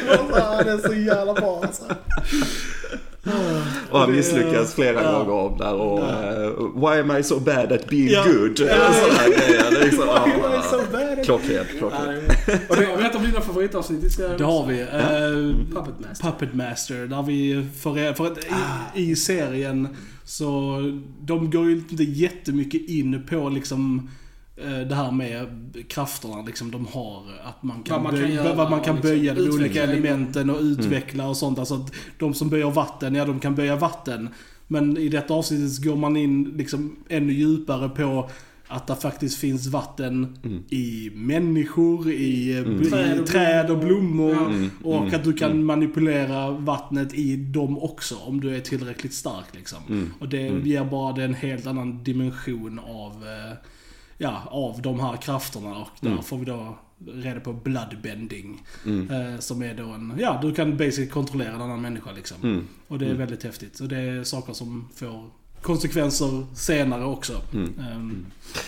[0.64, 1.84] det är så jävla bra alltså.
[3.92, 5.12] Och han misslyckas flera ja.
[5.24, 6.44] gånger om där och Ja.
[6.44, 8.24] eh, Why am I so bad at being Ja.
[8.24, 8.60] good?
[8.60, 8.94] Ja.
[8.94, 9.72] Sådana här grejer.
[9.72, 12.24] Det är liksom, Why am I ah, so bad at- Klockrent, klockrent.
[12.70, 14.82] Och det har ett av dina favoritavsnitt serien Det har vi.
[14.82, 16.32] Eh, Puppet Master.
[16.32, 17.08] Puppet Master.
[17.08, 18.38] Där vi får, för att
[18.96, 19.88] i, i serien
[20.26, 20.78] så
[21.22, 24.10] de går ju inte jättemycket in på liksom
[24.88, 25.48] det här med
[25.88, 27.24] krafterna liksom de har.
[27.44, 29.84] Att man kan, Vad man kan böja, göra vad man kan liksom böja de olika
[29.84, 31.60] elementen och utveckla och sånt.
[31.60, 34.30] Alltså att de som böjer vatten, ja de kan böja vatten.
[34.68, 38.30] Men i detta avsnittet så går man in liksom ännu djupare på
[38.72, 40.38] att det faktiskt finns vatten
[40.70, 44.32] i människor, i, eh, i Träd och blommor.
[44.32, 45.66] Mm, Och mm, att du kan mm.
[45.66, 49.78] manipulera vattnet i dem också om du är tillräckligt stark liksom.
[49.90, 50.66] Mm, Och det mm.
[50.66, 53.58] ger bara det en helt annan dimension av, eh,
[54.22, 55.70] ja, av de här krafterna.
[55.78, 56.24] Och där Mm.
[56.24, 56.78] får vi då
[57.08, 58.64] reda på bloodbending.
[58.86, 59.10] Mm.
[59.34, 62.38] Eh, som är då en, ja du kan basically kontrollera en annan människa liksom.
[62.44, 62.68] Mm.
[62.88, 63.20] Och det är Mm.
[63.20, 63.80] väldigt häftigt.
[63.80, 65.30] Och det är saker som får
[65.62, 67.34] konsekvenser senare också.
[67.54, 67.74] Mm.
[67.80, 68.26] Ehm,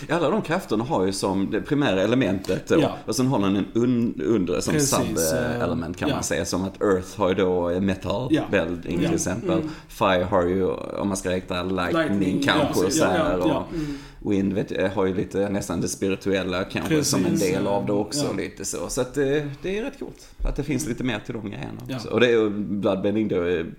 [0.09, 2.81] Alla de krafterna har ju som det primära elementet då.
[2.81, 2.97] Ja.
[3.05, 6.23] Och sen har den en un, undre som sub-element kan eh, man ja.
[6.23, 6.45] säga.
[6.45, 8.43] Som att Earth har ju då metal Ja.
[8.51, 8.65] Ja.
[8.83, 9.51] till exempel.
[9.59, 9.69] Mm.
[9.87, 13.73] Fire har ju, om man ska räkna lightning, Lightning, kanske ja, så och.
[13.73, 13.97] Mm.
[14.25, 17.86] Wind vet, jag, har ju lite nästan det spirituella kanske Precis, som en del av
[17.86, 18.25] det också.
[18.25, 18.34] ja.
[18.38, 18.89] Lite så.
[18.89, 20.29] Så att det, det är rätt coolt.
[20.45, 21.95] Att det finns lite mer till de grejerna Ja.
[21.95, 22.10] också.
[22.10, 23.36] Och det är ju Bloodbending då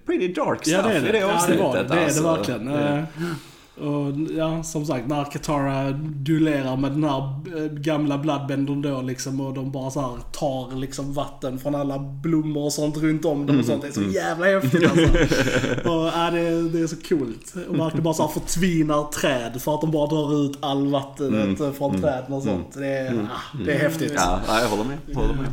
[0.06, 1.08] pretty dark stuff Ja det är det.
[1.08, 1.60] i det ja, det avsnittet.
[1.64, 1.82] var det.
[1.82, 2.22] Det är det alltså.
[2.22, 2.68] verkligen.
[3.80, 7.18] Eh, Och ja, som sagt, när Katara duellerar med den här
[7.56, 11.98] eh, gamla bloodbendern då liksom och de bara så här tar liksom vatten från alla
[11.98, 13.82] blommor och sånt runt om dem och sånt.
[13.82, 15.18] Det är så jävla häftigt alltså.
[15.88, 17.54] Och ja, det, är, det är så coolt.
[17.68, 21.32] Och verkligen bara så här förtvinar träd för att de bara drar ut all vattnet
[21.32, 21.72] Mm.
[21.72, 22.02] från Mm.
[22.02, 22.74] träden och sånt.
[22.74, 24.12] Det är, ah, det är häftigt.
[24.16, 24.98] Ja, ja, jag håller med.
[25.16, 25.48] Håller med.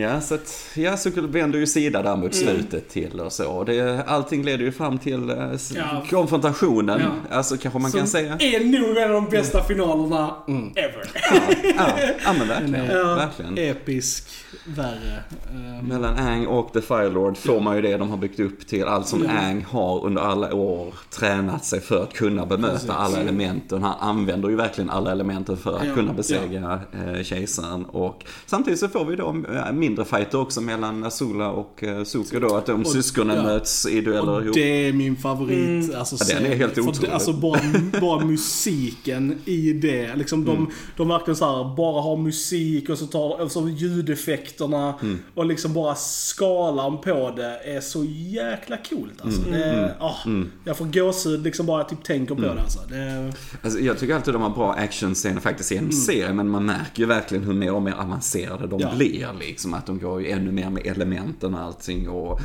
[0.00, 3.64] Ja, så att, ja, så vänder ju sida där mot slutet till och så.
[3.64, 5.36] Det, allting leder ju fram till eh,
[5.74, 6.04] Ja.
[6.10, 7.00] konfrontationen.
[7.00, 7.36] Ja.
[7.36, 8.36] Alltså kanske man Som kan säga.
[8.40, 10.34] är nog en av de bästa finalerna
[10.74, 11.10] ever.
[11.14, 11.40] Ja,
[11.78, 11.88] ja,
[12.24, 12.86] ja men verkligen.
[12.86, 13.14] Ja.
[13.14, 13.58] verkligen.
[13.58, 14.28] Episk
[14.66, 15.22] värre.
[15.54, 18.84] Ehm, Mellan Ang och The Firelord får man ju det de har byggt upp till.
[18.84, 19.30] Allt som Ja.
[19.30, 22.90] Ang har under alla år tränat sig för att kunna bemöta Precis.
[22.90, 23.82] alla elementen.
[23.82, 25.94] Han använder ju verkligen alla elementen för att Ja.
[25.94, 27.84] kunna besegra eh, kejsaren.
[27.84, 32.40] Och samtidigt så får vi då eh, mindre fighter också mellan Azula och eh, Zuko
[32.40, 32.56] då.
[32.56, 33.42] Att de Och- syskonen ja.
[33.42, 34.54] möts i dueller Och ihop.
[34.54, 35.94] det är min favorit.
[35.94, 37.10] Alltså, Ja, den är helt otrolig.
[37.10, 37.60] Alltså bara,
[38.00, 40.16] bara musiken i det.
[40.16, 40.70] Liksom de, Mm.
[40.96, 44.94] de verkligen så här, bara har musik och så tar och så ljudeffekterna.
[45.02, 45.18] Mm.
[45.34, 49.40] Och liksom bara skalan på det är så jäkla coolt alltså.
[49.40, 49.52] Mm.
[49.52, 50.16] Det, är- ah,
[50.64, 52.78] Jag får gåshud liksom bara jag typ tänker på det alltså.
[52.88, 56.64] Det, Alltså, jag tycker alltid de har bra actionscener faktiskt i en serie, men man
[56.66, 58.90] märker ju verkligen hur mer och mer avancerade de Ja.
[58.96, 59.28] blir.
[59.40, 62.08] Liksom, att de går ju ännu mer med elementen och allting.
[62.08, 62.40] Och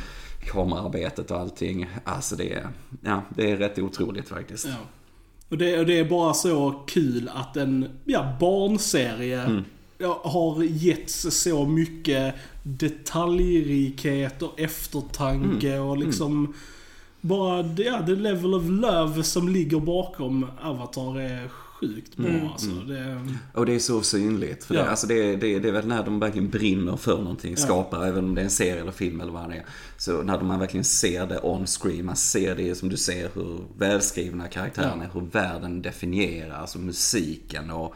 [0.46, 1.86] kamerarbetet och allting.
[2.04, 2.68] Alltså det är,
[3.02, 4.66] ja, det är rätt otroligt faktiskt.
[4.66, 4.76] Ja.
[5.48, 9.62] Och det, och det är bara så kul att en ja, barnserie
[9.98, 16.54] ja, har getts så mycket detaljrikhet och eftertanke och liksom
[17.20, 21.50] bara det, ja, the level of love som ligger bakom Avatar är
[21.82, 22.70] sjukt bra alltså.
[22.70, 24.64] Det, Och det är så synligt.
[24.64, 24.82] För Ja.
[24.82, 28.24] det, alltså det, det, det är väl när de verkligen brinner för någonting, skapar, även
[28.24, 29.64] om det är en serie eller film eller vad det är.
[29.98, 33.60] Så när man verkligen ser det on screen, man ser det som du ser hur
[33.78, 37.94] välskrivna karaktärerna är, hur världen definierar, alltså musiken och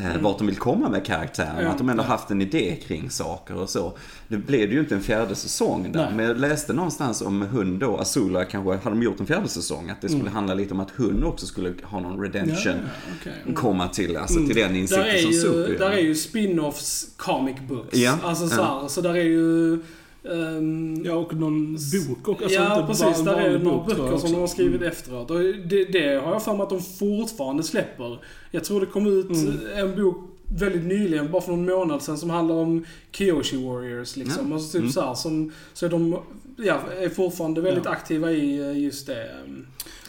[0.00, 1.60] eh, vart de vill komma med karaktärerna.
[1.60, 1.70] Mm.
[1.70, 3.92] Att de ändå haft en idé kring saker och så.
[4.28, 6.04] Det blev det ju inte en fjärde säsong där.
[6.04, 6.14] Nej.
[6.14, 9.90] Men jag läste någonstans om hon då, Azula kanske, hade de gjort en fjärde säsong,
[9.90, 12.72] att det skulle handla lite om att hon också skulle ha någon redemption.
[12.72, 12.84] Mm.
[12.84, 13.54] Ja, ja, okej.
[13.54, 17.56] Komma till, alltså till den Där insikten som ju, Super där är ju spin-offs comic
[17.68, 17.98] books.
[17.98, 19.80] Ja, Alltså så, här, så där är ju...
[20.24, 23.24] ehm, ja, och någon bok och alltså ja, precis.
[23.24, 24.54] Där är några böcker som de har också.
[24.54, 25.30] skrivit efteråt.
[25.30, 28.18] Och det, det har jag för mig att de fortfarande släpper.
[28.50, 29.58] Jag tror det kom ut Mm.
[29.76, 30.16] en bok
[30.58, 34.48] väldigt nyligen, bara för någon månad sedan, som handlar om Kyoshi Warriors liksom.
[34.50, 34.54] Ja.
[34.56, 34.92] Och så, typ Mm.
[34.92, 36.16] så, här, som, så de
[36.56, 37.90] ja, är fortfarande väldigt Ja.
[37.90, 39.28] aktiva i eh, just det.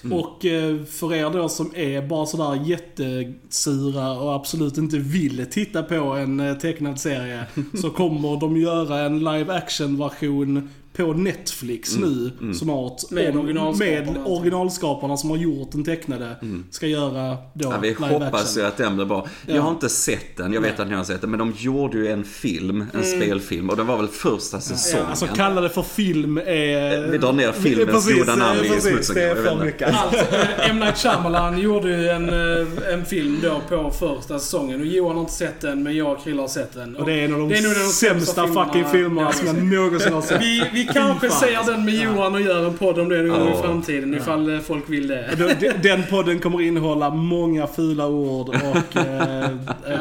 [0.03, 0.17] Mm.
[0.17, 5.83] Och eh, för er då som är bara sådär jättesura och absolut inte vill titta
[5.83, 7.45] på en eh, tecknad serie
[7.81, 10.69] så kommer de göra en live action version
[11.05, 13.11] på Netflix nu snart.
[13.11, 14.11] Med om- originalskaparna.
[14.11, 16.35] Med originalskaparna som har gjort den tecknade.
[16.71, 18.61] Ska göra då Ja, vi live hoppas action.
[18.63, 19.27] ju att den blir bra.
[19.47, 19.55] Ja.
[19.55, 21.97] Jag har inte sett den, jag vet att ni har sett den, men de gjorde
[21.97, 25.05] ju en film, en spelfim, och den var väl första säsongen.
[25.09, 27.07] Alltså kalla det för film är...
[27.11, 29.93] Vi drar ner filmens goda namn i precis, smutsen, Det är för mycket.
[29.95, 30.79] Alltså, eh, M.
[30.79, 35.21] Night Shyamalan gjorde ju en, eh, en film då på första säsongen och Johan har
[35.21, 36.95] inte sett den men jag och Krille har sett den.
[36.95, 38.91] Och det är en av de, Det är nog den sämsta sämsta fucking filmerna.
[38.91, 40.41] filmerna Ja, som jag någonsin har sett.
[40.41, 41.71] Vi, vi kanske alltså.
[41.71, 44.59] den med Johan och gör en podd om det någon gång i framtiden ifall eh,
[44.59, 45.77] folk vill det.
[45.83, 49.49] Den podden kommer innehålla många fula ord och eh,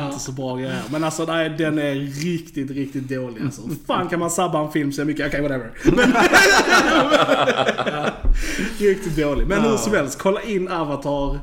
[0.05, 0.83] inte så bra grejer.
[0.93, 3.63] Men alltså nej, den är riktigt, riktigt dålig alltså.
[3.87, 5.27] Fan kan man sabba en film så mycket?
[5.27, 5.71] Okej, whatever.
[5.85, 6.13] Men,
[8.79, 9.47] riktigt dålig.
[9.47, 11.39] Men hur som helst, kolla in Avatar.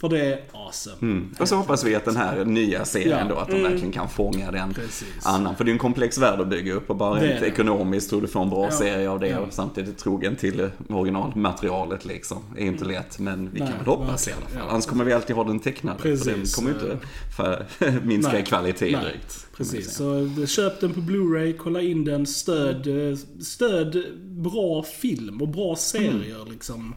[0.00, 0.96] För det är awesome.
[1.02, 1.28] Mm.
[1.40, 3.34] Och så hoppas vi att den här nya serien Ja.
[3.34, 5.26] då, att de verkligen kan fånga den Precis.
[5.26, 5.56] annan.
[5.56, 8.26] För det är en komplex värld att bygga upp och bara rent ekonomiskt tror du
[8.26, 9.38] får en bra Serie av det Ja.
[9.38, 12.38] och samtidigt trogen till originalmaterialet liksom.
[12.54, 14.70] Det är inte lätt, men vi Nej, kan väl hoppas i alla fall.
[14.70, 15.98] Annars kommer vi alltid ha den tecknade.
[15.98, 16.54] För den Precis.
[16.54, 16.98] kommer ju inte
[17.36, 17.66] för,
[18.04, 19.46] minska i kvalitet direkt.
[19.58, 25.48] Precis, så köp den på Blu-ray, kolla in den, stöd, eh, stöd bra film och
[25.48, 26.94] bra serier liksom.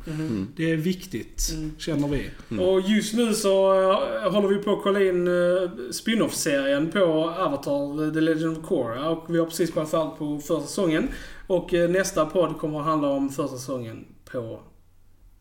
[0.56, 2.30] Det är viktigt, känner vi.
[2.62, 8.08] Och just nu så eh, håller vi på att kolla in eh, spin-off-serien på Avatar,
[8.08, 9.10] eh, The Legend of Korra.
[9.10, 11.08] Och vi har precis kommit färdigt på första säsongen.
[11.48, 14.60] Och eh, nästa podd kommer att handla om första säsongen på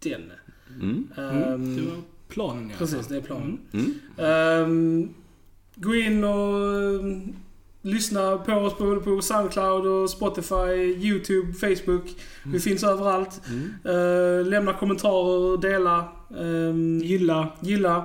[0.02, 0.32] den.
[0.80, 1.08] Mm.
[1.16, 1.96] Ehm, Det var
[2.28, 3.58] planen i alla Precis, det är planen.
[4.18, 5.14] Mm.
[5.82, 7.32] Gå in och ehm,
[7.82, 12.16] lyssna på oss på, på Soundcloud och Spotify, YouTube, Facebook.
[12.44, 13.40] Vi finns överallt.
[13.84, 16.08] Eh, lämna kommentarer, dela,
[16.40, 17.48] ehm, Gilla.
[17.60, 17.96] gilla.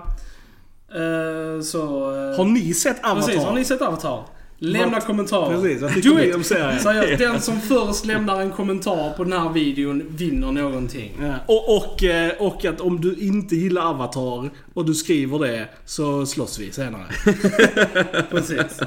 [0.89, 2.11] Eh, så...
[2.11, 3.27] eh, Har ni sett Avatar?
[3.27, 4.23] Precis, har ni sett Avatar?
[4.71, 5.61] Lämna kommentarer.
[5.61, 6.79] Precis, vad tycker ni om serien?
[6.79, 11.11] Seriöst, den som först lämnar en kommentar på den här videon vinner någonting.
[11.21, 11.33] Ja.
[11.45, 16.25] Och, och, eh, och att om du inte gillar Avatar och du skriver det så
[16.25, 17.05] slåss vi senare.
[18.29, 18.79] Precis.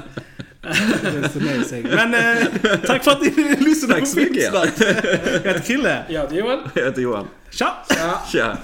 [1.83, 2.47] Men eh,
[2.85, 4.19] tack för att ni lyssnade Tack på.
[4.19, 4.69] Filmsnack.
[4.77, 6.03] Jag heter Krille.
[6.09, 6.59] Ja, det är väl.
[6.73, 7.27] Jag heter Johan.
[7.51, 7.73] Tja!
[7.89, 8.21] Ja.
[8.31, 8.57] Tja.